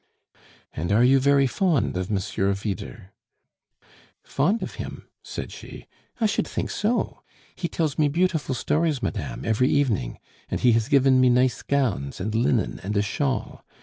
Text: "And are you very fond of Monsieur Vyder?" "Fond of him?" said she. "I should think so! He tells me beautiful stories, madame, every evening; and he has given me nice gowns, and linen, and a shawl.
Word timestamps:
"And 0.73 0.91
are 0.91 1.03
you 1.03 1.19
very 1.19 1.45
fond 1.45 1.95
of 1.95 2.09
Monsieur 2.09 2.51
Vyder?" 2.55 3.13
"Fond 4.23 4.63
of 4.63 4.73
him?" 4.81 5.05
said 5.21 5.51
she. 5.51 5.85
"I 6.19 6.25
should 6.25 6.47
think 6.47 6.71
so! 6.71 7.21
He 7.55 7.67
tells 7.67 7.99
me 7.99 8.07
beautiful 8.07 8.55
stories, 8.55 9.03
madame, 9.03 9.45
every 9.45 9.69
evening; 9.69 10.17
and 10.49 10.59
he 10.61 10.71
has 10.71 10.89
given 10.89 11.21
me 11.21 11.29
nice 11.29 11.61
gowns, 11.61 12.19
and 12.19 12.33
linen, 12.33 12.79
and 12.81 12.97
a 12.97 13.03
shawl. 13.03 13.63